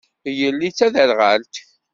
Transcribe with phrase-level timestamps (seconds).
[0.37, 1.55] Yelli d taderɣalt.